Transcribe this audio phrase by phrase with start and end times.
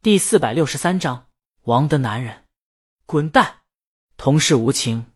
[0.00, 1.26] 第四百六十三章
[1.62, 2.44] 王的男人，
[3.04, 3.62] 滚蛋！
[4.16, 5.12] 同事无情，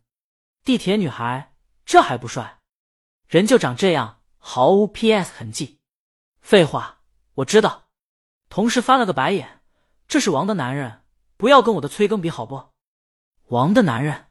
[0.64, 1.54] 地铁女孩，
[1.86, 2.58] 这还不帅？
[3.28, 5.78] 人就长这样，毫无 P.S 痕迹。
[6.40, 6.98] 废话，
[7.34, 7.84] 我知道。
[8.48, 9.60] 同事翻了个白眼，
[10.08, 11.04] 这是王的男人，
[11.36, 12.70] 不要跟我的催更比好不？
[13.50, 14.26] 王的男人，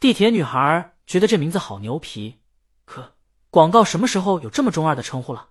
[0.00, 2.40] 地铁女孩觉得这名字好牛皮，
[2.86, 3.18] 可
[3.50, 5.50] 广告什么时候有这么中二的称呼了？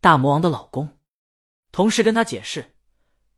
[0.00, 0.98] 大魔王的老公，
[1.70, 2.71] 同事跟他解释。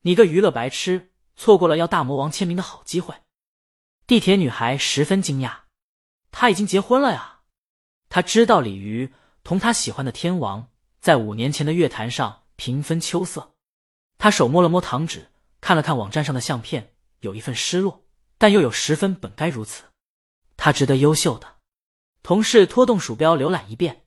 [0.06, 3.14] 你个娱乐白痴，错过了要大魔王签名的好机会。
[4.06, 5.60] 地铁女孩十分惊讶，
[6.30, 7.40] 他已经结婚了呀。
[8.10, 10.68] 他知道李鱼同他喜欢的天王
[11.00, 13.54] 在五年前的乐坛上平分秋色。
[14.18, 15.30] 他手摸了摸糖纸，
[15.62, 18.04] 看了看网站上的相片，有一份失落，
[18.36, 19.84] 但又有十分本该如此。
[20.58, 21.56] 他值得优秀的。
[22.22, 24.04] 同事拖动鼠标浏览一遍，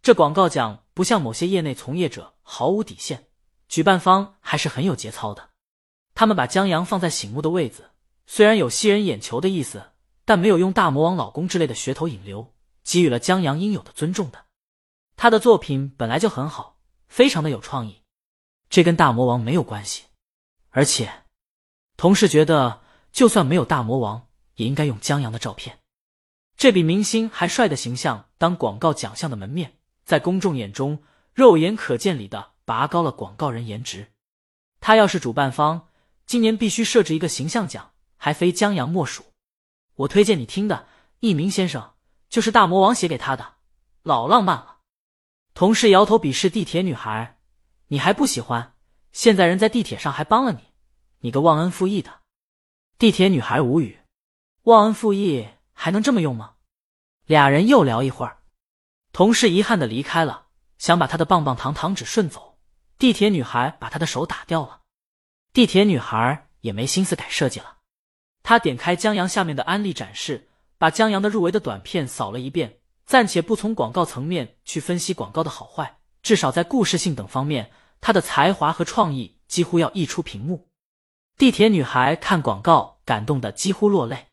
[0.00, 3.28] 这广告奖不像某些业内从业者毫无底线。
[3.68, 5.50] 举办方还是很有节操的，
[6.14, 7.90] 他们把江阳放在醒目的位子，
[8.26, 9.92] 虽然有吸人眼球的意思，
[10.24, 14.44] 但没有用“大魔王老公”之类的噱头引流，给予了江阳应有的尊重的。
[15.16, 18.02] 他的作品本来就很好，非常的有创意，
[18.68, 20.04] 这跟大魔王没有关系。
[20.70, 21.24] 而且，
[21.96, 25.78] 同事觉得，就算没有大魔王，也应该用江阳的照片，
[26.56, 32.53] 这比明星还帅的形象当广告奖项的门面，在公众眼中肉眼可见里的。
[32.64, 34.12] 拔高了广告人颜值，
[34.80, 35.88] 他要是主办方，
[36.26, 39.24] 今年必须设置一个形象奖，还非江阳莫属。
[39.96, 40.76] 我推荐你听的
[41.20, 41.82] 《一鸣先生》，
[42.28, 43.56] 就是大魔王写给他的，
[44.02, 44.78] 老浪漫了。
[45.52, 47.38] 同事摇头鄙视地铁女孩，
[47.88, 48.74] 你还不喜欢？
[49.12, 50.72] 现在人在地铁上还帮了你，
[51.20, 52.22] 你个忘恩负义的！
[52.98, 54.00] 地铁女孩无语，
[54.62, 56.54] 忘恩负义还能这么用吗？
[57.26, 58.38] 俩人又聊一会儿，
[59.12, 60.46] 同事遗憾的离开了，
[60.78, 62.53] 想把他的棒棒糖糖纸顺走。
[62.98, 64.82] 地铁女孩把他的手打掉了，
[65.52, 67.78] 地铁女孩也没心思改设计了。
[68.42, 80.68] 她点开江阳下面的安利展示，把江阳的入围的短片扫了一遍，暂且不从广告层面去分析广告的好坏，至少在故事性等方面，他的才华和创意几乎要溢出屏幕。
[81.36, 84.28] 地铁女孩看广告感动的几乎落泪，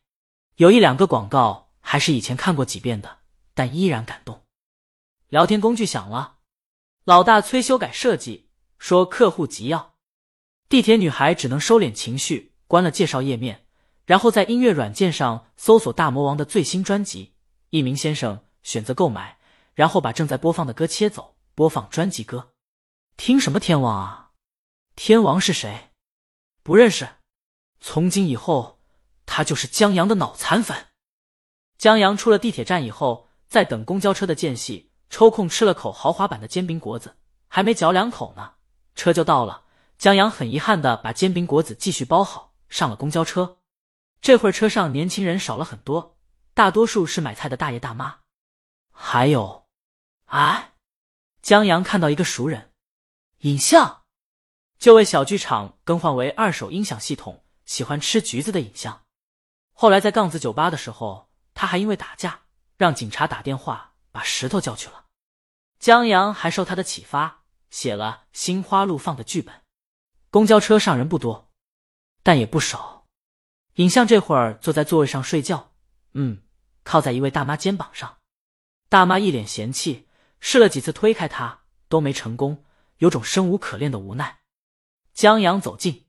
[0.56, 3.18] 有一两个广告还是以前看过几遍的，
[3.54, 4.44] 但依然感动。
[5.28, 6.36] 聊天工具响了，
[7.04, 8.50] 老大催修改设计。
[8.82, 9.94] 说客户急要，
[10.68, 13.64] 地铁女孩只能收敛情绪，关了介绍页面，
[14.04, 17.36] 然后在音乐软件上搜索大魔王的最新专辑。
[17.70, 19.38] 一名先生选择购买，
[19.74, 22.54] 然后把正在播放的歌切走，播放专辑歌。
[23.16, 24.30] 听什么天王啊？
[24.96, 25.92] 天王是谁？
[26.64, 27.08] 不认识。
[27.78, 28.80] 从今以后，
[29.26, 30.88] 他就是江阳的脑残粉。
[31.78, 37.14] 江阳出了地铁站以后，在等公交车的间隙，抽空吃了口豪华版的煎饼果子，
[37.46, 38.54] 还没嚼两口呢。
[38.94, 39.64] 车就到了，
[39.98, 43.58] 江阳很遗憾的把煎饼果子继续包好，上了公交车。
[44.20, 46.16] 这会儿车上年轻人少了很多，
[46.54, 48.20] 大多数是买菜的大爷大妈。
[48.92, 49.66] 还有，
[50.26, 50.74] 哎，
[51.40, 52.72] 江阳看到一个熟人，
[53.38, 54.02] 影像，
[54.78, 57.44] 就为小剧场更换为二手音响系统。
[57.64, 59.02] 喜欢吃橘子的影像。
[59.72, 62.42] 后来在杠子酒吧的时候，他还因为打架
[62.76, 65.06] 让警察打电话把石头叫去了。
[65.78, 67.41] 江阳还受他的启发。
[67.72, 69.62] 写了《心花怒放》的剧本。
[70.30, 71.50] 公交车上人不多，
[72.22, 73.08] 但也不少。
[73.76, 75.72] 影像这会儿坐在座位上睡觉，
[76.12, 76.42] 嗯，
[76.84, 78.18] 靠在一位大妈肩膀上。
[78.88, 80.06] 大妈一脸嫌弃，
[80.38, 82.64] 试了几次推开他都没成功，
[82.98, 84.40] 有种生无可恋的无奈。
[85.14, 86.06] 江阳走近，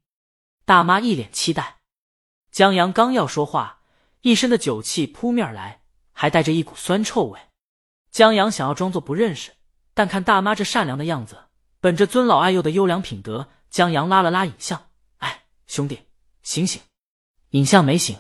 [0.66, 1.80] 大妈一脸期待。
[2.52, 3.82] 江阳刚要说话，
[4.22, 7.40] 一身的酒气扑面来，还带着一股酸臭味。
[8.12, 9.54] 江阳想要装作不认识，
[9.94, 11.43] 但看大妈这善良的样子。
[11.84, 14.90] 本着尊老爱幼的优良品德，江阳拉了拉影像。
[15.18, 16.08] 哎，兄弟，
[16.42, 16.82] 醒醒！
[17.50, 18.18] 影像没醒。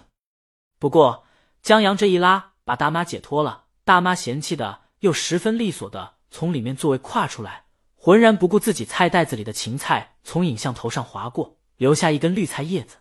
[0.79, 1.25] 不过
[1.61, 3.67] 江阳这一拉，把大妈解脱了。
[3.85, 12.97] 大妈嫌弃的又十分利索的从里面座位跨出来，浑然不顾自己菜袋子里的芹菜从影像头上划过，留下一根绿菜叶子。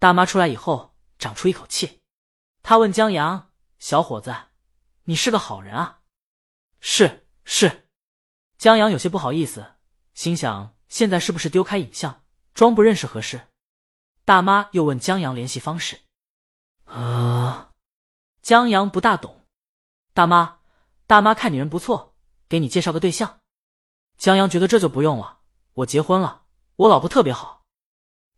[0.00, 2.00] 大妈出来以后，长出一口气。
[2.64, 4.34] 他问江阳：“小伙子，
[5.04, 6.00] 你是个好人啊
[6.82, 7.86] ？”“是是。”
[8.58, 9.73] 江阳有些不好意思。
[10.14, 12.22] 心想：现在是不是丢开影像，
[12.54, 13.48] 装不认识合适？
[14.24, 16.00] 大妈又问江阳联系方式。
[16.84, 17.72] 啊，
[18.40, 19.44] 江阳不大懂。
[20.12, 20.58] 大妈，
[21.08, 22.14] 大妈看你人不错，
[22.48, 23.40] 给你介绍个对象。
[24.16, 25.40] 江阳觉得这就不用了，
[25.72, 26.44] 我结婚了，
[26.76, 27.64] 我老婆特别好。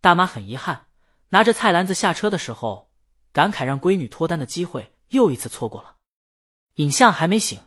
[0.00, 0.86] 大妈很遗憾，
[1.28, 2.90] 拿着菜篮子下车的时候，
[3.32, 5.96] 感慨让闺女脱单的机会又一次错过了。
[6.76, 7.60] 影像还没醒，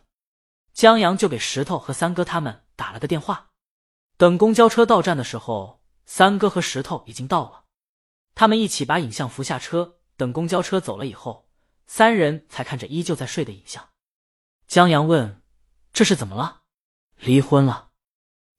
[0.72, 3.49] 江阳就给石头和三哥他们打了个电话。
[4.20, 7.64] 等公交车到站的时候，三哥和石头已经到了，
[8.34, 9.96] 他们一起把影像扶下车。
[10.18, 11.48] 等公交车走了以后，
[11.86, 13.88] 三人才看着依旧在睡的影像。
[14.66, 15.42] 江阳问
[15.94, 16.64] ：“这是怎么了？”
[17.16, 17.92] 离婚了。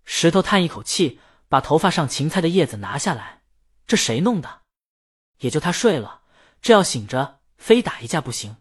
[0.04, 3.44] 石头叹一口气，把头发上芹菜的叶子拿下来
[3.86, 4.64] ：“这谁弄的？
[5.42, 6.24] 也就他睡了，
[6.60, 8.58] 这要醒着，非打一架不行。”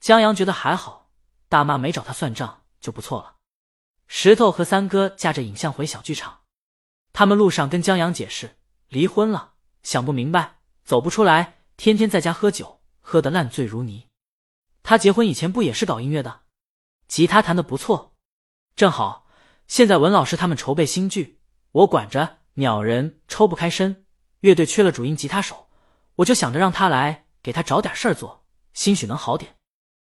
[0.00, 1.10] 江阳觉得还好，
[1.50, 3.36] 大妈没找他算账就不错了。
[4.14, 6.40] 石头和三哥驾着影像回小剧场。
[7.14, 14.08] 他们路上跟江阳解释离婚了，想不明白，走不出来，天天在家喝酒，喝得烂醉如泥。
[14.82, 16.42] 他结婚以前不也是搞音乐的，
[17.08, 18.14] 吉他弹得不错。
[18.76, 19.26] 正好
[19.66, 21.40] 现在文老师他们筹备新剧，
[21.72, 24.04] 我管着鸟人抽不开身，
[24.40, 25.70] 乐队缺了主音吉他手，
[26.16, 28.44] 我就想着让他来给他找点事儿做，
[28.74, 29.56] 兴许能好点。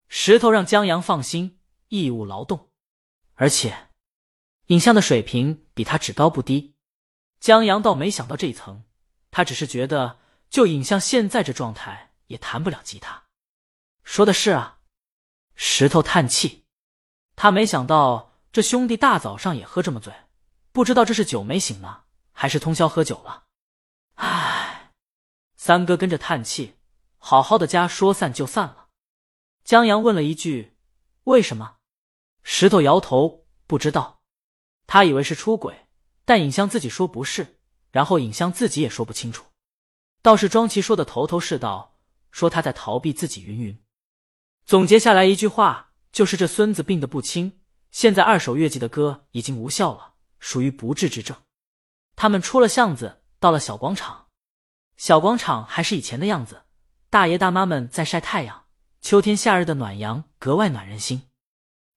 [0.09, 2.69] 石头让江阳放心，义务劳动，
[3.35, 3.87] 而且
[4.73, 6.73] 影像的水平比他只高不低。
[7.39, 8.85] 江阳倒没想到这一层，
[9.29, 10.17] 他只是觉得
[10.49, 13.25] 就影像现在这状态也弹不了吉他。
[14.03, 14.79] 说的是啊，
[15.53, 16.65] 石头叹气，
[17.35, 20.11] 他没想到这兄弟大早上也喝这么醉，
[20.71, 23.43] 不知道这是酒没醒呢，还是通宵喝酒了。
[24.15, 24.91] 唉，
[25.55, 26.77] 三哥跟着叹气，
[27.19, 28.87] 好好的家说散就散了。
[29.63, 30.75] 江阳问了一句
[31.25, 31.75] ：“为什么？”
[32.41, 34.22] 石头摇头，不知道，
[34.87, 35.75] 他以为是出轨。
[36.25, 37.59] 但尹香自己说不是，
[37.91, 39.45] 然后尹香自己也说不清楚，
[40.21, 41.97] 倒是庄奇说的头头是道，
[42.31, 43.43] 说他在逃避自己。
[43.43, 43.77] 云云
[44.65, 47.59] 总结下来一句话，就是这孙子病得不轻，
[47.91, 51.35] 现在二手乐器的歌已经无效了，属于不治之症。
[52.15, 54.27] 他们出了巷子，到了小广场，
[54.95, 56.61] 小广场还是以前的样子，
[57.09, 58.63] 大爷大妈们在晒太阳，
[59.01, 61.23] 秋天夏日的暖阳格外暖人心。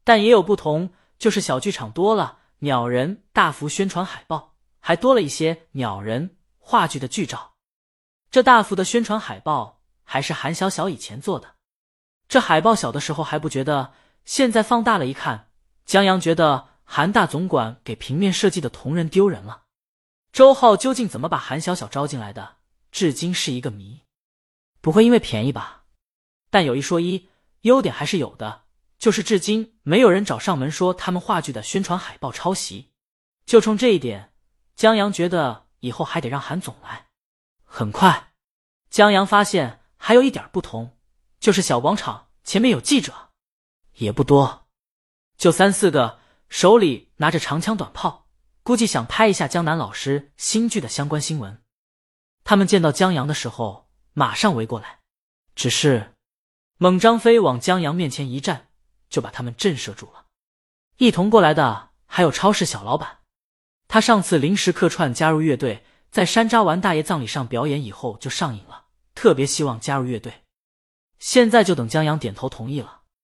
[0.02, 2.40] 但也有不同，就是小剧场多了。
[2.60, 7.54] 鸟人大幅宣传海报，还多了一些鸟人话剧的剧照。
[8.30, 11.56] 这大幅的宣传海报还是韩小小以前做的。
[12.28, 13.92] 这海报小的时候还不觉得，
[14.24, 15.50] 现在放大了一看，
[15.84, 19.64] 江阳觉得韩大总管给平面设计的同仁丢人了。
[20.32, 22.56] 周浩究竟怎么把韩小小招进来的，
[22.90, 24.02] 至今是一个谜。
[24.80, 25.84] 不会因为便宜吧？
[26.50, 27.28] 但有一说一，
[27.62, 28.64] 优点还是有的。
[28.98, 32.90] 就是至今没有人找上门说他们话剧的宣传海报抄袭，
[33.44, 34.32] 就冲这一点，
[34.74, 37.06] 江阳觉得以后还得让韩总来。
[37.62, 38.32] 很快，
[38.90, 40.98] 江阳发现还有一点不同，
[41.38, 43.30] 就是小广场前面有记者，
[43.98, 44.66] 也不多，
[45.38, 46.18] 就三四个，
[46.48, 48.26] 手里拿着长枪短炮，
[48.64, 51.62] 估计想拍一下江南老师新剧的相关新闻。
[52.42, 54.98] 他们见到江阳的时候，马上围过来，
[55.54, 56.16] 只是
[56.76, 58.66] 猛张飞往江阳面前一站。
[59.16, 60.26] 就把他们震慑住了。
[60.98, 63.20] 一同过来的还有超市小老板，
[63.88, 68.84] 他上次临时客串加入乐队，在山楂丸大爷葬礼上表演以后就上瘾了，
[69.14, 70.42] 特别希望加入乐队。
[71.18, 73.04] 现在就等江阳点头同意了。